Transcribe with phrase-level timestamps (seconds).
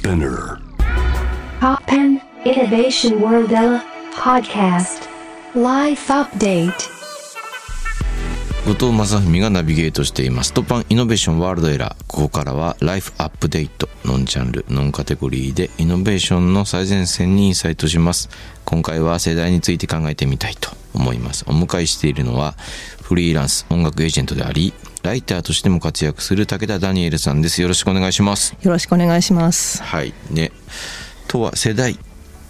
[0.00, 0.58] Spinear.
[1.60, 3.50] Toppan Innovation World
[4.14, 5.06] Podcast
[5.54, 6.72] Life Update
[8.64, 10.54] 後藤正文がナビゲートしています。
[10.54, 12.04] Toppan Innovation World Era。
[12.06, 13.90] ここからは Life Update。
[14.06, 18.30] ノンジャンル、ノンカテゴリーでイノベーションの最前線にインサイトします。
[18.64, 21.44] 今回は世代について考えてみたいと思います。
[21.46, 22.52] お迎えしているのは
[23.02, 24.72] フリーランス音楽エージェントであり、
[25.02, 27.62] ライターとしても活躍する武田ダニエルさんです。
[27.62, 28.54] よろしくお願いします。
[28.62, 29.82] よろしくお願いします。
[29.82, 30.12] はい。
[30.30, 30.52] ね。
[31.26, 31.96] とは世代っ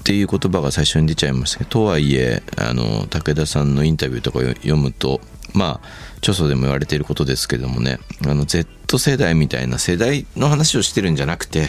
[0.03, 5.21] ていう言葉が最初に出ちゃいましたけど、とはいえ、あの、武田さんのインタビューとか読むと、
[5.53, 11.69] まあ、著書でも言われていることですけどもね、あの、Z 世代みたいな世代の話をしてるんじゃなくて、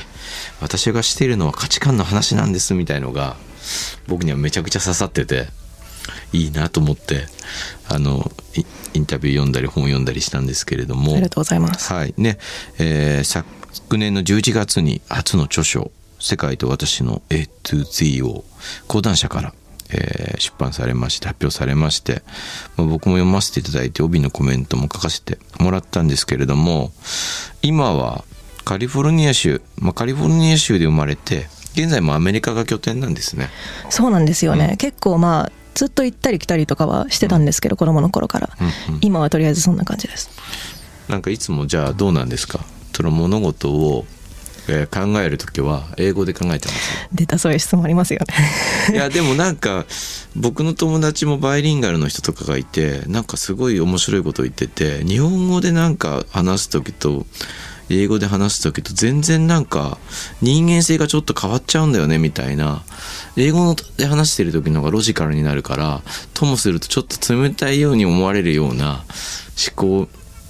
[0.61, 3.35] 私がしているのは価値観の話なんですみたいのが、
[4.07, 5.47] 僕にはめちゃくちゃ刺さってて、
[6.33, 7.25] いいなと思って、
[7.87, 11.91] あの、イインタビュー読んだり本読んだりしたんですけれども、ありがとうございます。
[11.93, 12.13] はい。
[12.17, 12.37] ね、
[12.79, 18.43] えー昨年の11月に初の著書、世界と私の A to Z を
[18.87, 19.53] 講談社から、
[19.91, 22.23] えー出版されまして、発表されまして、
[22.75, 26.91] まあ僕も読ませていただいて、帯のコメントも書かせてもらったんですけれども、
[27.61, 28.25] 今は
[28.65, 33.49] カリフォルニア州、まあ、カリフォルニア州で生まれて、現在もアメリカが拠点なんですね。
[33.89, 34.75] そうなんですよね。
[34.77, 38.49] 結構まあ、ずっと行ったり来たりとかはしてたんですけど、子供の頃から。
[38.59, 40.29] うんうん今はとりあえずそんな感じです。
[41.07, 42.59] なんかいつもじゃあどうなんですか？
[42.95, 44.05] その物事を、
[44.67, 47.07] えー考えるときは英語で考えてます？
[47.13, 48.19] 出たそういう質問ありますよ
[48.89, 48.95] ね。
[48.95, 49.85] いや でもなんか
[50.35, 57.25] 僕の友達もバイリンガルの人とかがいてなんかすごい面白いこと言ってて日本語でなんか話す時と
[57.91, 59.97] 英語で話す時と全然なんか
[60.41, 62.83] 人間性がちょっと変わっちゃうんだよねみたいな。
[63.37, 66.01] 英語で話してる時の方がロジカルになるから
[66.33, 69.03] ともするとちょっと冷たいように思われるような
[69.75, 70.07] 思考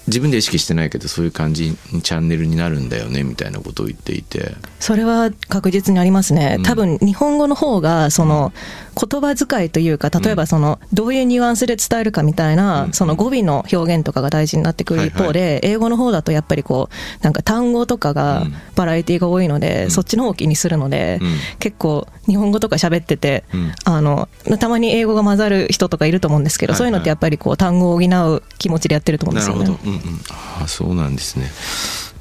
[0.07, 4.55] 自分で意識してないけどそういう感じにチャンネルになるんだよねみたいなことを言っていて。
[4.79, 6.59] それは確実にありますね。
[6.63, 8.51] 多分日本語の方が、その、
[8.93, 18.53] 言葉遣いというか、例えばその、どういうニュアンスで伝えるかみたいな、その語尾の表現とかが大事になってくる一方で、英語の方だとやっぱりこう、なんか単語とかがうん。
[18.75, 21.35] バラエティが多いので、そっちの方を気にするので、うん。
[21.59, 23.71] 結構日本語とか喋ってて、うん。
[23.83, 24.27] あの、
[24.59, 29.63] たまに英語が混ざる人とかいると思うんですけど、そういうのってやっぱりこう、単語を補う気持ちでやってると思うんですよね。
[29.63, 31.51] なるほど、うんうん、ああそうなんですね。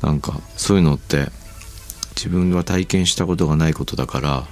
[0.03, 1.29] なんかそういうのって
[2.17, 4.47] 自分は体験したことがないことだから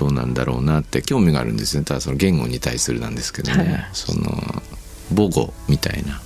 [0.00, 1.84] どうなんだろうなって興味があるんですね。
[1.84, 3.88] ただその言語に対するなんですけどね、はい。
[3.92, 4.30] その
[5.14, 6.22] 母語みたいな。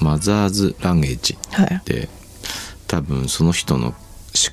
[0.00, 1.82] マザーズランゲージはい。
[1.84, 2.08] で
[2.86, 3.94] 多分その人の思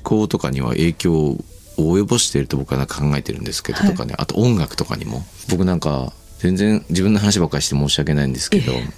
[0.02, 1.38] 考とかには影響を
[1.78, 4.14] 及ぼしていると僕はなんか考えてるんですけど、はいとかね。
[4.18, 5.24] あと音楽とかにも。
[5.48, 8.88] 僕なんか全然自分の話ばっかりして申し訳ないんですけどええ。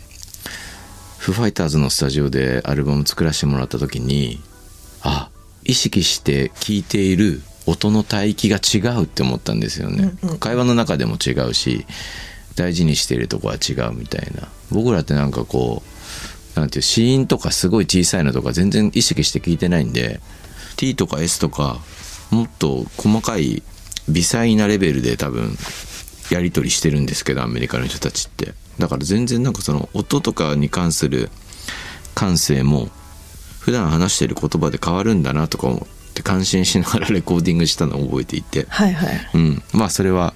[1.18, 4.40] フーファイターズのスタジオでアルバム作らせてもらった時に
[5.02, 5.30] あ
[5.62, 10.38] 意識して聴いている音の帯域が違うって思ったんですよね、うんうん。
[10.38, 11.84] 会話の中でも違うし
[12.54, 14.48] 大事にしているとこは違うみたいな。
[14.70, 15.82] 僕らってなんかこ
[16.56, 20.20] うなんていう子音とかすごい小さいのとか全然意識して聞いてないんで
[20.76, 21.78] T とか S とか
[22.30, 23.62] もっと細かい
[24.08, 25.56] 微細なレベルで多分
[26.30, 28.54] やり取りしてるんですけどアメリカの人たちって。
[28.78, 31.30] だから全然なんかその音とかに関する
[32.14, 32.88] 感性も
[33.58, 39.28] 普段話してる言葉で変わるんだなとか思って感心しながら レコーディングしたのを覚えていてはいはい。
[39.34, 40.32] うんまあそれは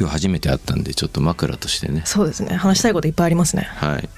[0.00, 2.56] 今日初めて会ったんでちょっと枕としてねそうですね。
[2.56, 3.68] 話したいこといっぱいありますね。
[3.76, 4.08] はい。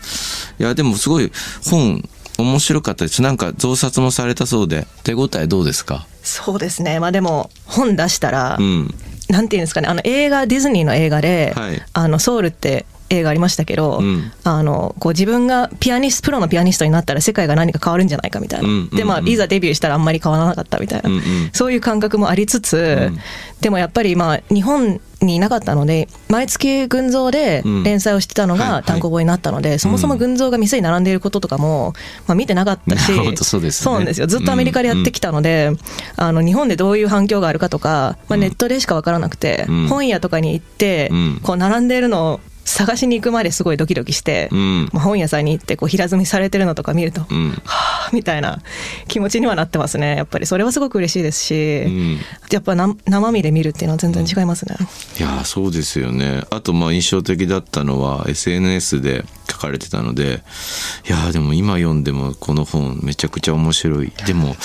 [0.61, 1.31] いや、でもすごい
[1.69, 2.09] 本
[2.39, 3.21] 面白かったです。
[3.21, 6.07] なんか増刷もされたそうで、手応えどうですか？
[6.23, 7.01] そうですね。
[7.01, 8.95] まあでも、本出したら、うん。
[9.29, 14.33] なんていうんですかね、あの映画、ディズニーの映画で、はいあのソウルって映画ありましたけど、うん。
[14.45, 18.69] あのこう自分がピアニスト、プロのピアニストになったら世界が何か変わるんじゃないかみたいな。
[18.69, 18.97] うんうんうん。
[18.97, 21.23] で、まあ、いざデビューしたらあんまり変わらなかったみたいな、うんうん。
[21.53, 23.19] そういう感覚もありつつ、ん。
[23.61, 27.83] でもやっぱりまあ、日本にいなかったので、毎月群像でうん。
[27.83, 28.71] 連載をしてたのはいはい。
[28.81, 31.95] が単行本になったので、そもそも群像が店に並んでいることとかも、
[32.27, 33.71] まあ、見てなかったし、 なるほどそうね。
[33.71, 34.27] そうなんですよ。
[34.27, 35.73] ずっとアメリカでやってきたので、
[36.17, 39.89] あの、日本でどういう反響があるかとか、まあ、ネットでしかわからなくて、うん。
[39.89, 41.41] 本屋とかに行って、うん。
[41.43, 44.89] こう、並んでいるのを探しに行くまですごいドキドキして、うん。
[44.93, 47.51] まあ、本屋さんに行って、こう、平積みされてるのとか見ると、うん。
[47.65, 48.61] はぁ、みたいな
[49.09, 50.17] 気持ちにはなってますね。
[50.17, 52.19] やっぱりそれはすごく嬉しいですし、うん
[52.51, 54.77] やっぱな生身で見るっていうのは全然違いますね。
[55.19, 56.43] いやーそうですよね。
[56.51, 64.13] あとまあ印象的だったのは SNS で書かれてたので、いやーでも今読んでもこの本めちゃくちゃ面白い。
[64.27, 64.57] でも、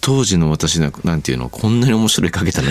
[0.00, 2.68] 当時の私ななんていうのこんなに面白い書けたの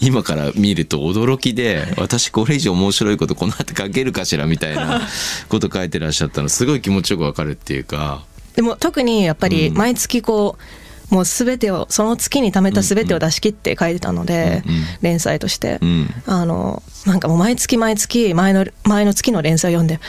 [0.00, 5.00] 今から見ると驚きで私これ以上面白いことこの後書けるかしらみたいな
[5.48, 8.24] こと書いてらっしゃったのすごい気持ちよくわかるっていうか。
[8.54, 9.76] でも特にやっぱりうん。
[9.76, 10.81] 毎月こう、
[11.12, 14.82] もうすべてを、その月に貯めたすべてを出し切って書いてたので、うんうん。
[15.02, 15.78] 連載として。
[15.82, 16.08] うん。
[16.26, 20.00] あの、なんかもう毎月毎月、前の、前の月の連載を読んで、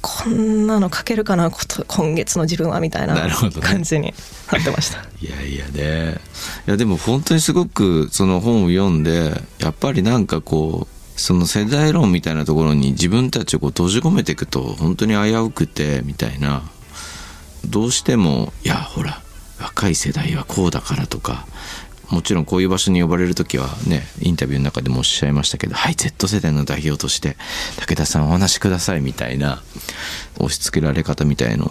[0.00, 3.28] こんなの書けるかな、こと今月の自分は、みたいな
[3.60, 4.14] 感じに
[4.50, 5.04] なってました。
[5.20, 6.18] いやいやね。
[6.66, 16.62] いやでも本当にすごくその本を読んでやっぱりなんかこうその世代論みたいなところに自分たちをこう閉じ込めていくと本当に危うくてみたいな。
[17.66, 19.20] どうしてもいやほら
[19.60, 21.46] 若い世代はこうだからとか
[22.10, 27.36] もちろんこういう場所に呼ばれる時はねインタビューの中でもおっしゃいましたけどはい Z 世代の代表として
[27.78, 29.62] 武田さんお話しくださいみたいな
[30.36, 31.66] 押し付けられ方みたいの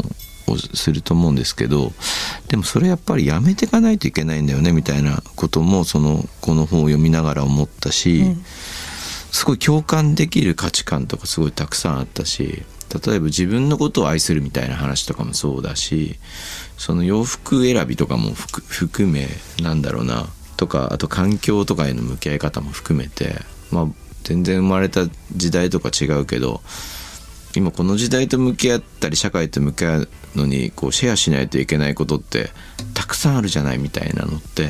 [0.48, 1.92] をすると思うんですけど
[2.50, 8.36] でもそれやっぱりやめていかないといけないんだよねみたいなこともそのこの本を読みながら思ったし、
[9.31, 16.18] すごい共感できる価値観とかすごいたくさんあったし例えば自分のことを愛するみたいな話とかもそうだし
[16.78, 19.28] その洋服選びとかも含め
[19.62, 20.28] なんだろうな
[20.58, 23.36] とかあと環境とかへの向き合い方も含めて
[23.72, 23.88] まあ
[24.24, 26.62] 全然生まれた時代とか違うけど
[27.56, 32.50] 今この時代と向き合ったり社会と向き合うのにこうシェアしないといけないことって
[32.94, 34.70] たくさんあるじゃないみたいなのって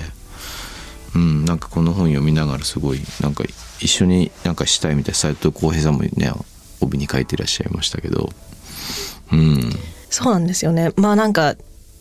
[1.16, 3.44] うんなんかこの本読みながらすごいなんか
[3.80, 6.32] 一緒になんかしたいみたいな斉藤浩平さんもね
[6.81, 8.30] 帯に書いてらっしゃいましたけど。
[9.31, 9.72] うん。
[10.10, 10.92] そうなんですよね。
[10.95, 11.56] まあなんか、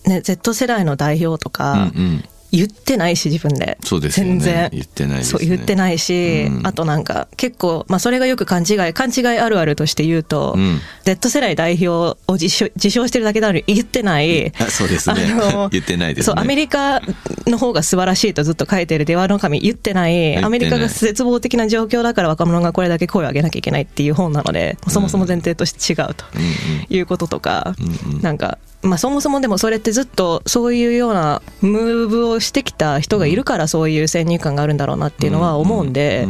[0.07, 2.25] ね、Z 世代の代表とうんか、うん
[2.57, 3.79] 言ってないし、自分で。
[3.83, 4.33] そうですよね。
[4.33, 4.71] 全然。
[4.73, 5.39] 言ってないですね。
[5.41, 6.67] そう、言ってないし、うん。
[6.67, 10.81] あとなんか、結構、まあそれがよく勘違い、勘違いあるあるとして言うと、うん。
[11.05, 14.53] Z 世代代表を自称自称してるだけなのに言ってない。
[14.59, 15.35] あそうですね。
[15.73, 16.35] 言ってないですね。
[16.35, 17.03] そう、アメリカ
[17.47, 20.45] の方が素晴らしいとずっと書いてる電話の神言ってない、言ってない。
[20.45, 26.49] アメリカが絶望的な状況だから若者がこれだけ声を上げなきゃいけないっていう本なので、そもそも前提として違うとうんうん。
[26.89, 27.75] いうこととか、
[28.07, 28.23] うんうん。
[28.23, 36.29] なんか、まあそもそもでもそれってずっとそういうようなムーブをしてきた人がいるからそういう先入観があるんだろうなっていうのは思うんで、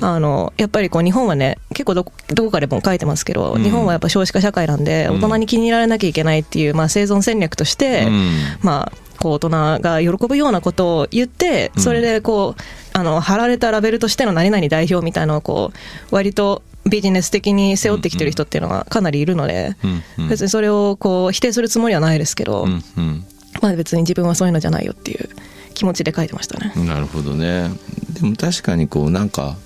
[0.00, 3.62] あの、やっぱりこう日本はね、結構どこどこかでも書いてますけど、うん。
[3.62, 5.14] 日本はやっぱ少子化社会なんで、うん。
[5.16, 8.32] 大人に気に入られなきゃいけないっていう、まあ生存戦略として、うん。
[8.62, 9.50] まあ、こう大人
[9.80, 12.62] が喜ぶようなことを言って、それでこう、
[12.92, 15.72] あの、貼られたラベルとしての何々代表みたいなのをこ
[16.10, 23.24] う、割とビジネス的に背負ってきてる人っていうのはかなりいるので、うんうん別にそれをこう否定するつもりはないですけど、うんうん。
[23.62, 25.28] まあ別に自分はそういうのじゃないよっていう
[25.74, 26.72] 気持ちで書いてましたね。
[26.84, 27.70] なるほどね。
[28.10, 29.56] でも確かにこうなんか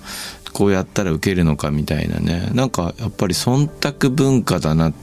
[0.52, 2.50] こうやったら受けるのかみたいなね。
[2.52, 4.94] なんかやっぱり忖度文化だなっ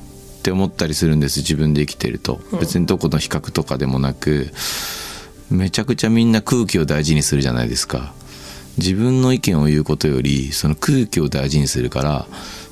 [0.41, 2.39] て思ったりするんです自分で生きてると。
[2.59, 4.51] 別にどこの比較とかでもなく
[5.51, 8.13] めちゃくちゃみんな空気を大事にするじゃないですか
[8.81, 12.25] 自分の意見を言うことよりその空気を大事にするから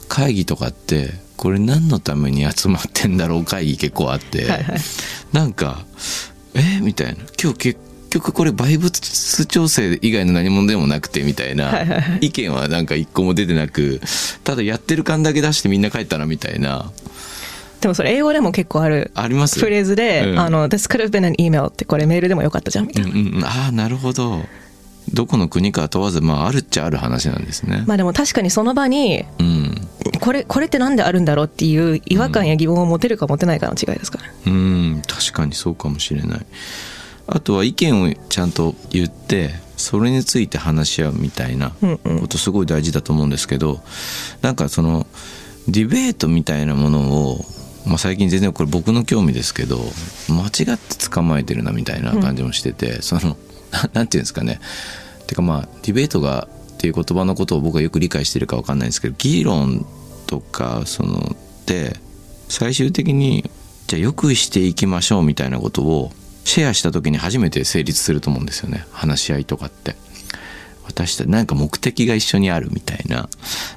[0.07, 4.79] 会議とかってこれ何のために集まってんだろう会議結構あって、はいはい。
[5.31, 5.85] なんか
[6.53, 6.81] え？
[6.81, 7.23] みたいな。
[7.41, 7.79] 今日結
[8.09, 14.01] 局これ売物調整以外の何者でもなくてみたいな意見はなんか一個も出てなく
[14.43, 16.91] ただやってる感だけ出してみんな帰ったなみたいな。
[17.79, 19.59] でもそれ英語でも結構あるあります？
[19.59, 20.39] フレーズで、うん。
[20.39, 23.11] あの、This could have been an email ってこれメールでもよかったじゃんみたいな。
[23.11, 23.45] うんうんうん。
[23.45, 24.43] ああなるほど
[25.13, 29.87] どこの国か問わずまああるっちゃある話なんですね、まあでも確かにその場に、うん。
[30.21, 34.31] これ、これってなんであるんだろうっていう違和感や疑問を持てるか持てないかの違いですかね。
[34.47, 36.45] うん確かにそうかもしれない。
[37.27, 42.19] あとは意見をちゃんと言ってそれについて話し合うみたいなうんうん。
[42.21, 43.81] ことすごい大事だと思うんですけど
[44.41, 45.05] なんかその
[45.67, 47.45] ディベートみたいなものを、
[47.85, 49.77] まあ、最近全然これ僕の興味ですけど
[50.27, 53.37] 間違って捕まえてるなみたいな感じもしてて、その
[53.71, 54.59] な なんていうんですかね。
[55.27, 59.85] てかまあディベートがっていう言葉のことを僕はよく理解してるかわかんないんですけど議論
[60.27, 61.35] とかその
[61.65, 61.99] で
[62.47, 63.49] 最終的に
[63.87, 66.11] じゃあよくしていきましょうみたいなことを
[66.45, 68.85] シェアした時に初めて成立すると思うんですよね。
[68.91, 69.95] 話し合いとかって。
[70.85, 73.29] 私たちなんか目的が一緒にあるみたいな。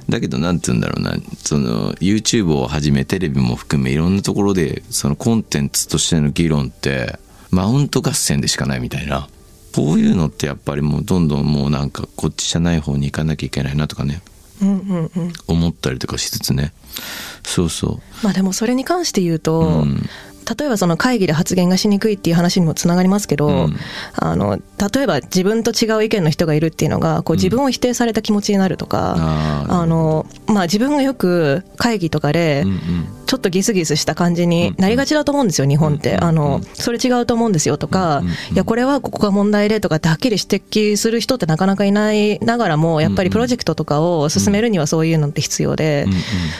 [0.09, 1.15] だけどなんて言うんだろうな。
[1.43, 7.19] その YouTube をはじめテレビも含めいろんなところでそのコンテンツとしての議論って
[7.51, 9.27] マウント合戦でしかないみたいな。
[9.75, 14.21] こういうのってやっぱりもうどんどんもうなんかこっちじゃない方に行かなきゃいけないなとかね。
[14.61, 15.33] うんうんうん。
[15.47, 16.73] 思ったりとかしつつね。
[17.43, 17.99] そうそう。
[18.23, 20.09] まあでもそれに関して言うと、うん。
[20.57, 23.75] 例えばその会議で発言がしにくいっていう話にもつながりますけど、うん。
[24.15, 24.57] あの
[24.93, 36.17] 例えば自分と違う意見の人がいるっていうのがこう自分を否定された気持ちになるとか、あーあのまあ、自分がよく会議とかでうんうんちょっとギスギスした感じになりがちだと思うんですよ、日本って。
[36.17, 38.21] あの、それ違うと思うんですよとか、
[38.51, 46.05] いや、これはここが問題でとかってはっきり指摘する人ってなかなかいないながらも、やっぱりプロジェクトとかを進めるにはそういうのって必要で、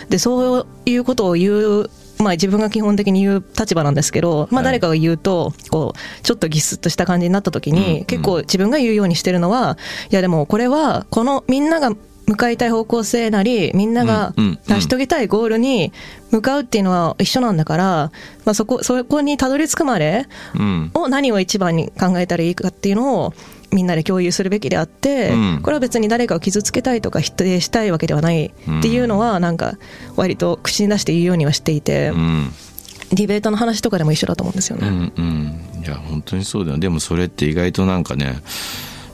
[0.10, 4.66] で、そういうことを言うまあ自分が基本的に言う立場なんですけど、まあはい。
[4.66, 8.06] 誰かが言うと、こう、ちょっとギスッとした感じになった時に、うん。
[8.06, 9.78] 結構自分が言うようにしてるのは、
[10.10, 11.92] いやでもこれは、このみんなが
[12.26, 14.34] 向かいたい方向性なり、みんなが
[14.68, 15.92] 成し遂げたいゴールに
[16.32, 18.12] 向かうっていうのは一緒なんだから、
[18.46, 20.26] まあそこ、そこにたどり着くまで
[20.56, 20.92] うん。
[20.94, 23.34] を何を一番に考えたらいいかっていうのを、
[23.72, 25.60] みんなで共有するべきであって、うん。
[25.64, 28.52] これは別に誰かを傷つけたいとか否定したいわけではないっ
[28.82, 29.74] ていうのは、なんか
[30.16, 32.54] 割と口に出して言うようにはしていて、うん。
[33.10, 34.88] ディベートの話とかでも一緒だと思うんですよね。
[34.88, 35.84] うんうん。
[35.84, 36.78] いや本当にそうだよ。
[36.78, 38.38] でもそれって意外となんかね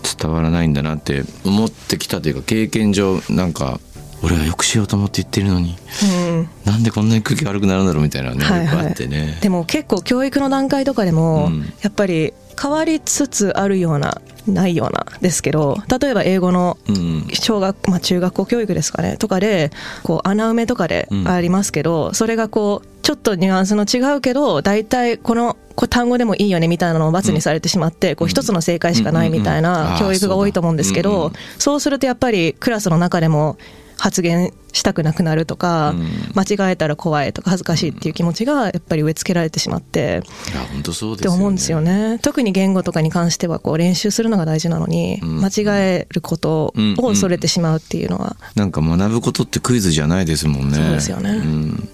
[0.03, 3.79] 伝わらないんだなって思ってきたというか経験上なんか
[4.21, 6.49] 俺はよくしようと思って言ってるのにうん。
[6.65, 8.87] なんでこんなに空気悪くなるんだろうみたいなね、はいはい。
[8.87, 9.37] あってね。
[9.41, 11.73] でも結構教育の段階とかでも、うん。
[11.81, 17.27] やっぱり変わりつつあるようなないようなですけど例えば英語のうん。
[17.31, 19.71] 小学、まあ、中学校教育ですかねとかで
[20.03, 21.27] こう穴埋めとかでうん。
[21.27, 25.57] ありますけど、それがこうちょっとニュアンスの違うけど大体この
[25.89, 33.57] 単語でもいいよねみたいなのを罰にされてしまって、こう一つの正解しかないみたいな教育が多いと思うんですけど、そうするとやっぱりクラスの中でも
[33.97, 36.07] 発言したくなくなるとか、うん。
[36.35, 40.23] 間違えたら怖いとか恥ずかしいっていう気持ちがやっぱり植え付けられてしまって。
[40.51, 42.19] いや本当そうですって思うんですよね。
[42.21, 45.41] 特に言語とかに関してはこう練習するのが大事なのに、うん。
[45.41, 45.51] 間違
[45.81, 50.77] えることを恐れてしまうっていうのは、なんか学ぶことってクイズじゃないですもんね。
[50.77, 51.31] そうですよね。
[51.33, 51.89] ん、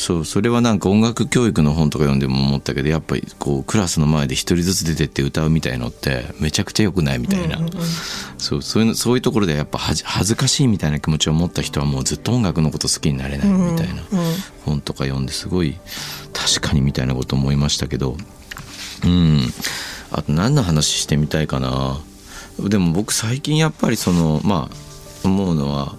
[0.00, 7.58] そう、それはなんか音楽教育の本とか読んでも思ったけど、やっぱりこうクラスの前で一人ずつ出てって歌うみたいのってめちゃくちゃ良くないみたいな。
[7.58, 7.84] うんうんうん
[8.38, 15.76] そう、そういうの、そういうところでやっぱ恥恥ずかしいみたいな気持ちを持った人はもうずっと音楽のこと好きになれないみたいなうんうん本とか読んですごい
[16.32, 18.16] 確かにみたいなこと思いましたけど。
[19.04, 19.52] うん。
[20.12, 22.00] あと何の話してみたいかな。
[22.58, 25.94] でも僕最近やっぱりそのまあ思うのは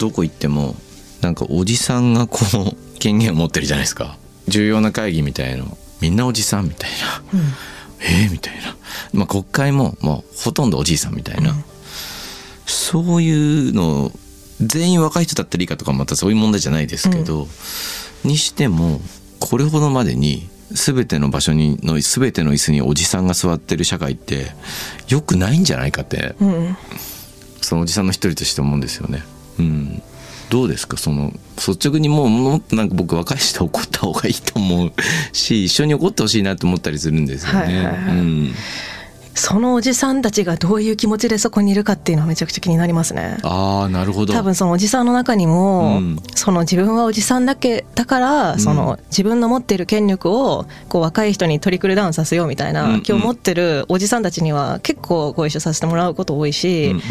[0.00, 0.74] どこ行っても
[1.24, 4.18] なんかおじさんがこう権限を持ってるじゃないですか。
[4.46, 5.78] 重要な会議みたいの。
[6.02, 7.40] みんなおじさんみたいな、
[8.00, 8.76] えー、みたいな、
[9.14, 11.54] まあ、国会ももうほとんどおじいさんみたいな、
[12.66, 14.12] そういうの
[14.60, 17.48] 全員若い人だったらいいかとかまたそういう問題じゃないですけど、
[18.22, 19.00] にしても
[19.40, 24.48] これほどまでに全ての場所にの全ての椅子におじさんが座ってる社会って
[25.08, 26.76] 良くないんじゃないかってうん。
[27.62, 29.22] そのおじさんの一人として思うんですよね。
[29.58, 30.02] うん
[30.54, 30.96] どうですか？
[30.96, 34.92] その率直にもうもっとなんか僕若い人怒った方がいいと思う
[35.32, 37.58] し一緒に怒ってほしいなと思ったりするんですよね。
[37.58, 37.94] はいはいはい。
[38.18, 38.54] うん
[39.34, 43.38] そのおじさんたちがどういう気持ちでそこにいるかっていうのはめちゃくちゃ気になりますね。
[43.42, 44.32] ああなるほど。
[44.32, 46.16] 多分そのおじさんの中にも、うん。
[46.34, 53.02] その自分はおじさんだけだから、その自分の持っている権力をこう若い人にトリクルダウンさせようみたいな、うんうん。
[53.06, 57.02] 今日持ってるおじさんたちには結構ご一緒させてもらうこと多いし、うんうん。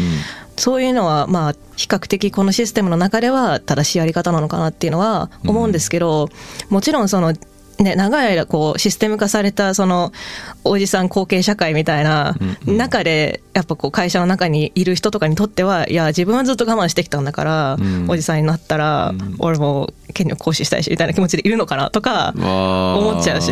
[0.56, 6.28] そういうのはまあ比較的このシステムの中では正しいやり方なのかなっていうのは思うんですけど、
[6.70, 7.34] もちろんその
[7.78, 10.12] ね、長い間こうシステム化されたその
[10.62, 18.06] おじさん後継社会みたいな中でやっぱこう会社の中にいる人とかにとってはいや自分はずっと我慢してきたんだから、うん。
[18.08, 19.36] おじさんになったらうん。
[19.38, 23.50] 俺も権力行使したいしみたいな気持ちでいるのかなとか思思っちゃうし。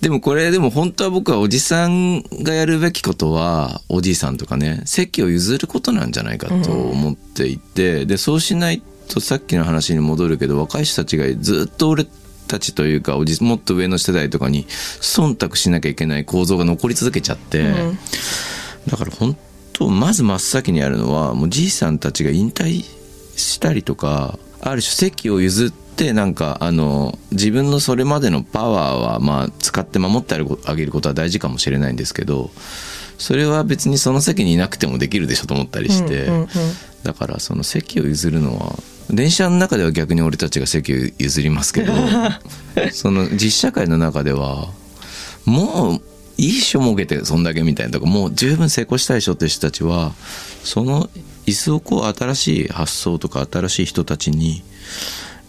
[0.00, 12.06] でもこれでも本当は僕はおじさんがやるべきことはおじいさんとかね席を譲ることなんじゃないかと思っていて、でそうしないとさっきの話に戻るけど若い人たちがずっと俺
[12.46, 17.98] たちというかおじもっと上の世代とかに忖度しなきゃいけない構造が残り続けちゃって、うん。
[18.86, 19.36] だから本
[19.72, 22.84] 当まず真っ先にやるのはもうじいさんたちが引退
[23.36, 32.50] したりとかある種席を譲ってなんかあの自分のそれまでのパワーはまあ使って守ってあげることは大事かもしれないんですけど
[33.18, 36.26] それは別にその席にいなくてもできるでしょと思ったりして、
[37.04, 38.74] だからその席を譲るのは
[39.10, 41.92] 電車の中では逆に俺たちが席を譲りますけど
[42.92, 44.68] その実社会の中では
[45.44, 46.00] もう
[46.36, 50.12] いいっしょ儲けてそんだけみたいなとかもう十分成功したいでしょっていう人たちは
[50.64, 51.08] その
[51.46, 54.62] 椅子をこう新しい発想とか新しい人たちに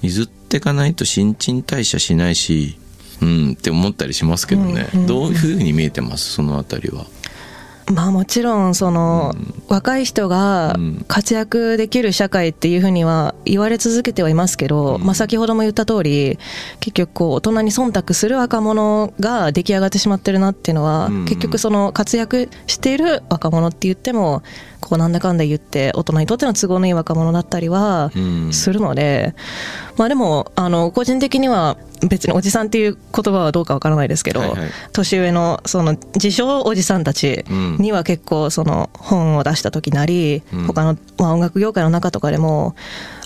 [0.02, 2.78] 譲っていかないと新陳代謝しないし
[3.22, 6.34] うんって思ったりしますけどね、どういうふうに見えてます？
[6.34, 7.06] そのあたりは。
[7.94, 9.36] まあもちろんその、
[9.68, 11.06] 若い人がうん。
[11.08, 16.40] 活躍できる社会っていうふうには言われ続けてはいますけど、まあ先ほども言った通り
[16.80, 21.26] 結局こう大人に忖度する若者が出来上がってしまってるなっていうのは、うん。
[21.26, 24.42] 結局その活躍している若者って言っても
[24.82, 28.54] こうなんだかんだ言って大人にとっての都合のいい若者だったりはうん。
[28.54, 29.36] するので、
[29.98, 31.78] まあでもあの個人的には
[32.08, 34.70] 別におじさんっていう言葉はどうかわからないですけど、はいはい。
[34.92, 37.78] 年上のその自称おじさんたちうん。
[37.78, 40.68] には結構その本を出した時なり、うん。
[40.68, 42.76] 他の、まあ、音楽業界の中とかでも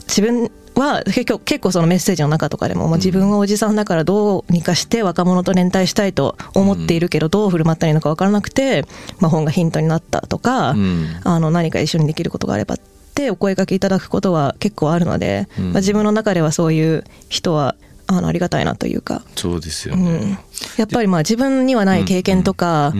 [0.09, 8.85] 自分は結構結構そのメッセージの中とかでも、まあ、自分はおじさんだからどうにかして若者と連帯したいと思っているけど、どう振る舞ったらいいのか分からなくて、
[9.19, 11.07] まあ、本がヒントになったとか、うん。
[11.23, 12.77] あの何か一緒にできることがあればっ
[13.13, 15.65] てお声掛けいただくことは結構あるので、うん。
[15.65, 17.75] まあ、自分の中ではそういう人は
[18.07, 19.21] あのありがたいなというか。
[19.35, 20.03] そうですようん。
[20.05, 20.39] ね、、
[20.77, 22.93] やっぱりまあ自分にはない経験とか、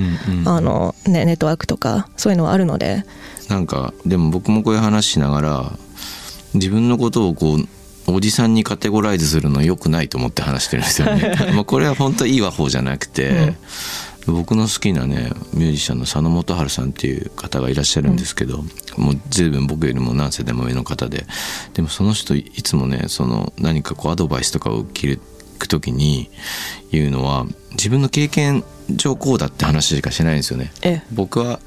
[0.46, 3.04] あのね、ネットワークとかそういうのはあるので、
[3.50, 5.72] なんかでも僕もこういう話しながら
[6.54, 7.68] 自分のことをこう
[8.12, 11.36] おじさんにカテゴライズするの良くないと思って話してるんですよね。
[11.54, 13.54] まあこれは本当いい和法じゃなくて、
[14.26, 18.64] 僕の好きなねミュージシャンの佐野元春さんっていう方がいらっしゃるんですけど、
[18.98, 21.26] もう随分僕よりも何世でも上の方で
[21.74, 25.20] でもその人いつもねその何かこうアドバイスとかを聞
[25.60, 26.30] く時に
[26.92, 30.72] 言うのは自分の経験上こうだって話しかしないんですよね。
[30.82, 31.60] ええ僕は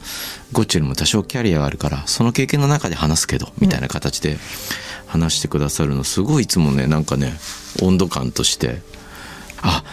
[0.53, 4.39] ゴッチよりも多少キャリアがあるからその経験の中で話すけどみたいな形で
[5.07, 7.35] 話してくださるのすごいいつもねなんかね
[7.83, 8.81] 温度感として
[9.63, 9.85] あ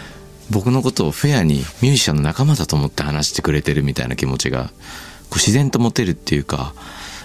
[0.50, 4.70] 僕のことをフェアにミュージシャンの仲間だと思って話してくれてるみたいな気持ちが
[5.30, 6.74] こう自然と持てるっていうか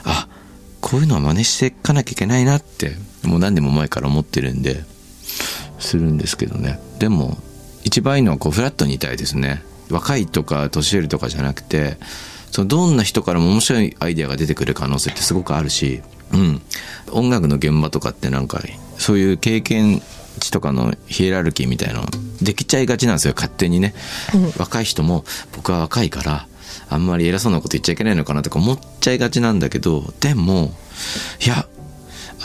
[0.04, 0.28] あ
[0.82, 4.84] こういうのは真似していかなきゃいけないなってもう何年も前から思ってるんで
[5.80, 6.80] するんですけどね。
[7.00, 7.38] でも
[7.84, 9.64] 一番いいのはこうフラットにいたいですね。
[9.90, 11.98] 若いとか年寄りとかじゃなくて
[12.52, 16.02] そのどんな人からも面白いアイデアが出てくる可能性ってすごくあるし、
[16.34, 16.62] うん、
[17.12, 18.62] 音楽の現場とかってなんか
[18.98, 20.02] そういう経験
[20.40, 22.08] 値とかのヒエラルキーみたいなの
[22.42, 23.94] できちゃいがちなんですよ勝手にね、
[24.58, 25.24] 若い人も
[25.56, 26.48] 僕は若いから
[26.90, 30.72] あんまり偉そうなこと言っちゃいけないのかなとか思っちゃいがちなんだけどでも
[31.46, 31.68] いや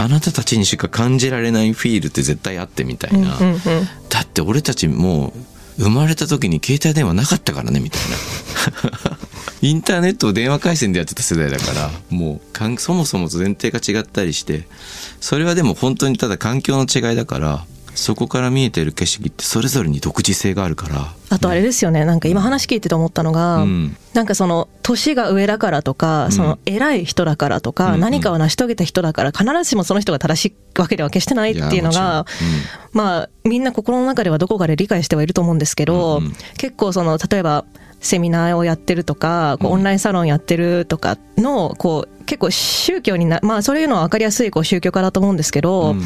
[0.00, 3.60] あなたたちにしか感じられないフィールって絶対あってみたいな、うんうん
[4.08, 5.28] だって俺たちも
[5.78, 9.18] う生まれた時に携帯電話なかったからねみたいな。
[9.62, 14.66] インターネットを電話回線でやってた世代だからもうかんそもそもと前提が違ったりして
[15.20, 17.64] それはでも本当にただ環境の違いだから
[17.94, 23.96] そこから見えてる景色ってそれぞれに独自性があるからあとあれですよね、なんか今話聞いてて思ったのが、うん。
[24.14, 32.26] なんかその年が上だからとか、その偉い人だからとか、うん何かを成し遂げた人だから、必ずしもその人が正しいわけでは決してないっていうのがうん、
[32.92, 36.32] まあ、みんな心の中ではどこかで理解してはいると思うんですけど、うんうん。
[36.56, 37.64] 結構その、例えば、
[38.00, 39.76] セミナーをやってるとか、こううん。
[39.76, 46.02] オンラインサロンやってるとかの、こう、結構宗教にな、まあそういうのは分かりやすいこう宗教家だと思うんですけど、うん。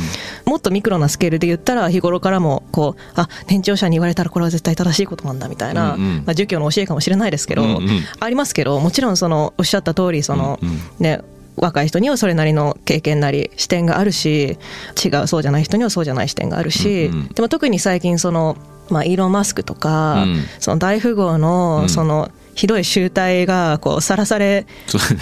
[0.47, 6.17] もっとミクロなスケールで言ったら日頃からもこうあ年長者に言われたらこれは絶対正しいことなんだみたいな、うんうん。
[6.27, 7.89] まあ、儒教の教えかもしれないですけど、うんうん。
[8.21, 10.79] ありますけどもちろんそのおっしゃった通りその、うんうん。
[10.99, 11.21] ね
[11.57, 14.59] 若い人にはそれなりの経験なり視点があるし
[15.05, 17.29] 違うそうじゃない人にはそうじゃない視点があるし、うんうん。
[17.29, 18.57] でも特に最近その、
[18.91, 20.43] まあ、イーロン・マスクとか、うん。
[20.59, 21.89] その大富豪うのん。
[21.89, 24.67] そのひどい集体がこうさらされ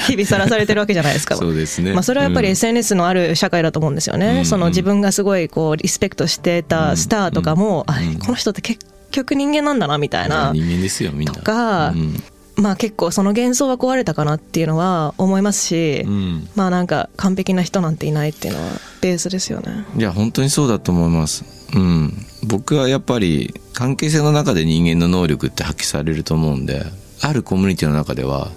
[0.07, 1.37] 日々さらされてるわけじゃないですか。
[1.38, 1.92] そうですね。
[1.92, 2.52] まあ、それはやっぱりうん。
[2.52, 4.38] SNS のある社会だと思うんですよね。
[4.38, 8.18] うんその自分がすごいこうリスペクトしてたスターとかも、あうん。
[8.18, 10.53] この人って結局人間なんだなみたいな。
[10.53, 11.35] 人間ですよみんな。
[11.35, 12.16] とかうん。
[12.57, 16.48] まあ結構その幻想は壊れたかなっていうのは思いますし、うん。
[16.55, 19.87] まあなんか完璧な人なんていないっていうのはベースですよね。
[19.96, 21.44] いや本当にそうだと思います。
[21.75, 22.12] うん。
[22.44, 26.85] 僕はやっぱり関係性の中で人間の能力って発揮されると思うんで
[27.20, 28.51] あるコミュニティの中では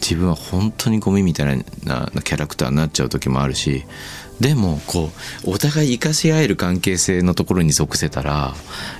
[0.00, 3.84] 自分は本当にゴミみたいななキャラクターになっちゃう時もあるし
[4.40, 5.10] でもこ
[5.44, 8.54] うお互い生かし合える関係性のところに属せたら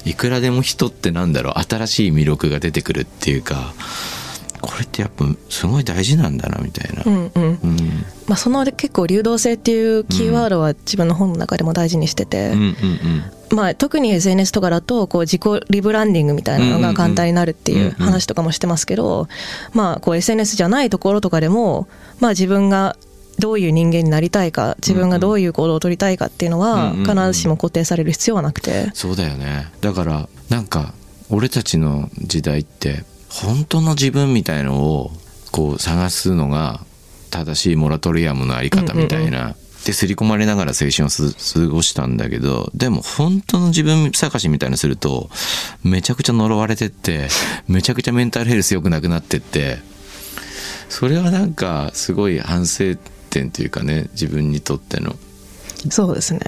[0.05, 3.73] いくらでも人ってなんだろう新しい魅力が出てくるっていうか
[4.61, 7.11] これってやっぱすごい大事なんだなみたいなう。
[7.11, 7.61] んうん。
[7.63, 7.79] うん
[8.27, 12.65] まあその結構流動性っていうキーワードは自分の本の中でも大事にしてて、うんう
[13.55, 19.29] んまあ、特に SNS とかだとこう自己リブランディングみたいなのが簡単になるっていう話とかもしてますけど、
[19.73, 21.89] まあ、こう SNS じゃないところとかでも、
[22.21, 22.97] まあ、自分が
[23.39, 29.71] どういう人間になりたいか自分がどういう行動を取りたいかっていうのはうんうん必ずしも固定される必要はなくて、そうだよね。
[29.81, 30.95] だからなんか
[31.31, 35.13] 俺たちの時代って本当の自分みたいのを
[35.53, 36.81] こう探すのが
[37.31, 45.31] 正しいモラトリアムのあり方みたいな、で刷り込まれながら青春をす過ごしたんだけどでも本当の自分探しみたいのすると
[45.85, 47.29] めちゃくちゃ呪われてって
[47.69, 49.79] めちゃくちゃメンタルヘルス良くなくなってって
[50.89, 52.97] それはなんかすごい反省
[53.39, 55.15] 点というかね自分にとっての。
[55.91, 56.41] そうですね、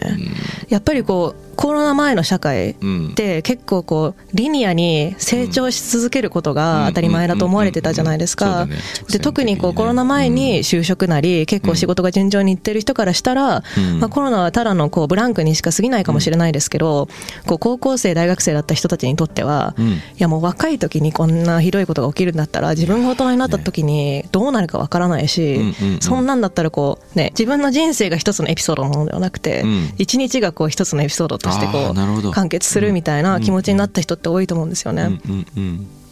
[0.68, 2.75] やっぱりこうコロナ前の社会っ
[3.14, 8.66] て結構こうリニアに成長し続けることが当たり前だと思われてたじゃないですか。
[9.11, 13.62] で特にこうコロナ前に就職なり結構仕事が順調にいってる人からしたら、
[14.01, 17.09] まあ、コロナはただのこうブランクにしか過ぎないかもしれないですけど、
[17.46, 19.83] こう高校生大学生だった人たちにとっては、い
[20.16, 29.62] やもう若い時にこんなひどいことが起きるんだったら自分が大人になった時にどうなるかわからないし、そんなんだったらこうね自分の人生が一つのエピソードのものではなくて、
[29.99, 35.21] 一日がこう一つのエピソードとしてこう完結するみたいな気持ちになった人って多いと思うんですよね。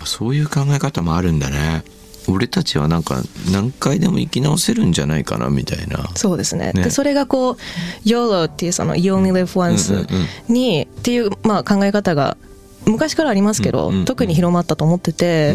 [0.05, 1.83] そういう考え方もあるんだね。
[2.29, 3.23] 俺たちはなんか
[3.53, 6.11] 何回でも生き直せるんじゃないかなみたいな。
[6.15, 7.57] そうですね、ね、でそれがこう
[8.05, 10.07] YOLO っていうその You only live once
[10.49, 12.37] にっていうまあ考え方が
[12.85, 15.55] 昔からありますけど、特に広まったと思ってて、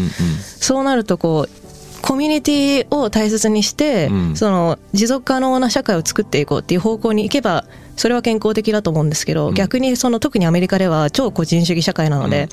[0.60, 1.63] そうなるとこう
[2.04, 7.64] コミュニティを大切にして、うん、その持続可能な社会を作っていこうっていう方向に行けば
[7.96, 12.48] それは健康的だと思うんですけど、うん、逆にその特にアメリカでは超個人主義社会なので、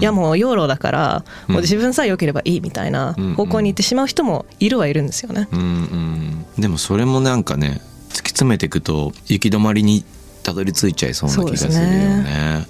[0.00, 5.48] いやもう養老だからもう自分さえ良ければいいみたいな方向に行ってしまう人もいるはいるんですよね。
[5.52, 10.04] うんうん、でもそれもなんかね突き詰めていくと行き止まりに
[10.42, 12.66] たどり着いちゃいそうな気がするよね。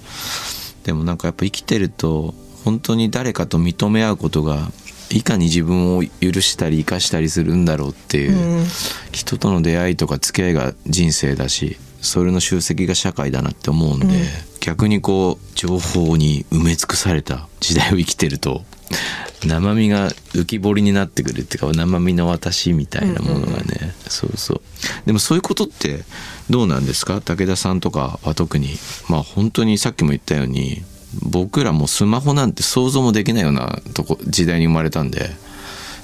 [0.83, 4.69] でもなんかやっぱ生きてると本当に誰かと認め合うことが
[5.09, 8.65] いかに自分を許したり生かしたりするんだろうっていう、うん、
[9.11, 14.11] 人との出会いとか付き合いが人生だしそれの集積が社会だなって思うんで、うん、
[14.59, 18.63] 逆にこう情報に埋め尽くされた時代を生きてると
[19.45, 24.61] 生身が浮き彫りになってくるっていうか生身の私みたいなものがね、うんうん、そうそう。
[25.05, 26.03] でもそういうことって
[26.49, 27.21] どうなんですか？
[27.21, 28.77] 武田さんとかは特に。
[29.09, 30.83] まあ本当にさっきも言ったように
[31.23, 35.29] 僕らもスマホなんて想像もできないようなとこ時代に生まれたんで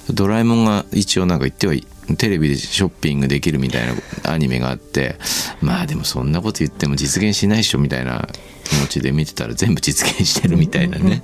[0.10, 1.74] ドラえもんが一応なんか言っては
[2.18, 3.94] テレビでショッピングできるみたいな
[4.32, 5.16] アニメがあって
[5.62, 8.28] まあでもそんなこと言っても実現しないっしょみたいな
[8.66, 11.24] 気持ちで見てたら全部実現してるみたいなね。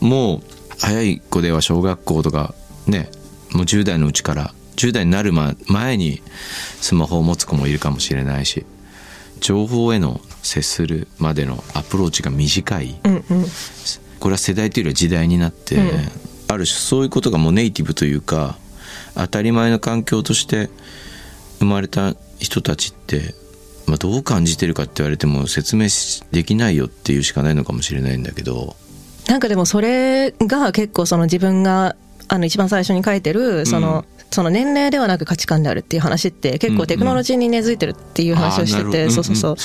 [0.00, 0.42] もう
[0.80, 2.54] 早い子では小学校とか
[2.86, 3.10] ね
[3.52, 6.22] もう10代のうちから10代になる前に
[6.80, 8.66] スマホを持つ子もいるかもしれないし
[9.40, 13.22] 情報への接するまでのアプローチが短い、うんうん、
[14.20, 15.88] これは世代というよりは時代になって、うん、
[16.48, 18.56] ある種そういうことがもうネイティブというか
[19.14, 20.70] 当たり前の環境として
[21.58, 23.34] 生まれた人たちって、
[23.86, 25.88] まあ、どう感じてるかって言われても説明
[26.30, 28.76] できないよっていうしかないのかもしれないんだけど。
[29.26, 31.96] なんかでもそれが結構その自分が
[32.28, 39.56] あの一番最初に書いてるその、その年齢ではなく価値観であるっていう話って結構テクノロジーに根付いてるっていう話をしてて、そうそうそう,、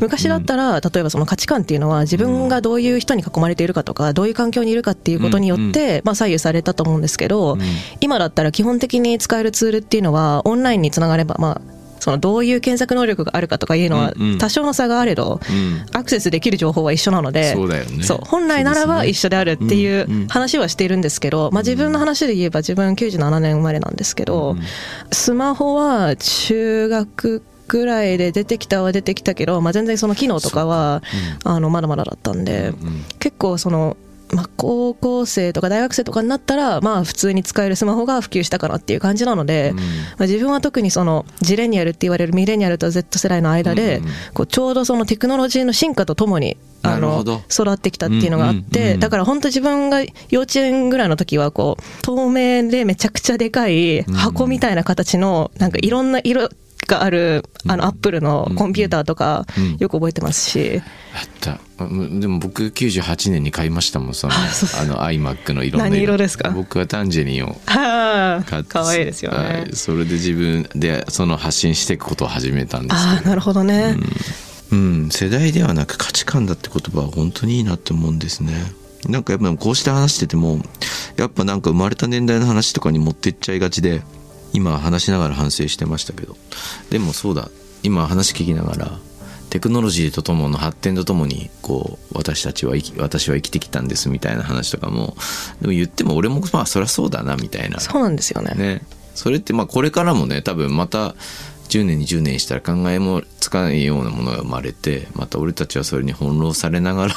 [0.00, 7.56] 昔だったら例えばその価値観っていうのは自分がどういう人に囲まれているかとかどういう環境にいるかっていうことによってまあ左右されたと思うんですけど、
[8.00, 15.40] 今だったら基本的に使えるツールっていうのはオンラインにつながればまあそのどういう検索能力があるかとかいうのは多少の差があれど、
[15.92, 17.54] アクセスできる情報は一緒なので、
[18.02, 24.56] そう本来ならば一緒であるっていう話はしているんですけど、まあ、自分の話で言えば自分97年生まれなんですけど、
[25.12, 31.02] スマホは中学ぐらいで出てきたは出てきたけど、まあ、全然その機能とかは、
[31.44, 32.72] あのまだまだだったんで、
[33.20, 33.96] 結構その
[34.32, 39.82] まあ、高校生とか大学生とかになったら、まあ、普通に使えるスマホが普及したかなっていう感じなので、うん、ま
[40.20, 56.48] あ、自分は特にそのジレニアルって言われるミレニアルと Z 世代の間で、うん、こうちょうどそのテクノロジーの進化とともにあの育ってきたっていうのがあって、だから本当自分が幼稚園ぐらいの時はこう透明でめちゃくちゃでかい箱みたいな形のなんかいろんな色
[56.90, 59.46] があるあのアップルのコンピューターとか
[59.78, 60.82] よく覚えてますし、
[61.14, 61.58] あった。
[61.78, 66.50] でも僕98年に買いましたもんそのあの iMac のいろんな何色ですか？
[66.50, 73.96] 僕はタンジェリンを買ってかわいいですよね、それで自分でその発信していくことを始めたんですああなるほどね、
[74.70, 78.52] うん、うん、世代ではなく価値観だって言葉は本当にいいなって思うんですね。
[79.08, 80.58] なんかやっぱこうして話してても
[81.16, 84.02] やっぱなんか生まれた年代の話とかに持ってっちゃいがちで
[84.52, 86.36] 今話しながら反省してましたけど。
[86.90, 87.50] でもそうだ。
[87.82, 88.98] 今話聞きながら
[89.50, 95.16] テクノロジーとともの発展とともにこう私たちは生き私は生きてきたんですみたいな話とかも
[95.60, 97.80] でも言っても俺もまあそりゃそうだなみたいな。
[97.80, 98.54] そうなんですよね。
[98.54, 98.82] ね。
[99.14, 101.14] それってまあこれからもね多分また
[101.70, 107.14] 10年20年したら考えもつかないようなものが生まれてまた俺たちはそれに翻弄されながら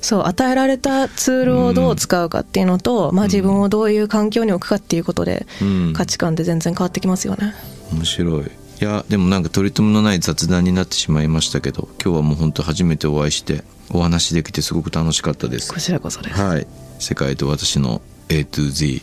[0.00, 7.54] そう与えられたツールをどう使うかっていうのと、うん、まあ、自分をどういう環境に置くかっていうことで、うん、価値観って全然変わってきますよね。
[7.92, 8.42] 面白い。
[8.80, 15.72] いやでもなんか取り留めのない雑談になってしまいましたけど今日はもう本当初めてお会いしてお話できてすごく楽しかったです。
[15.72, 16.40] こちらこそです。
[16.40, 16.66] はい。
[16.98, 19.00] 世界と私の A to Z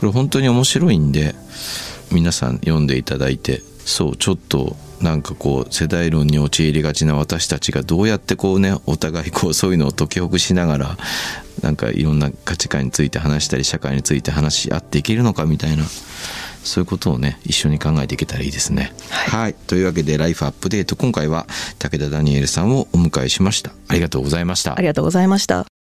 [0.00, 1.34] これ本当に面白いんで
[2.10, 10.96] 皆さん読んでいただいてそうちょっとなんかこう世代論に陥りがちな私たちがどうやってこうねお互いこうそういうのを解きほぐしながら
[11.62, 15.84] なんかいろんな価値観について話したり社会について話し合っていけるのかみたいな
[16.62, 18.92] そういうことをね一緒に考えていけたらいいですね。
[19.10, 21.46] はい、というわけで「ライフアップデート」今回は
[21.80, 23.72] 武田ダニエルさんをお迎えしました。
[23.88, 24.80] ありがとうございましたあ。
[24.80, 25.81] りがとうございました。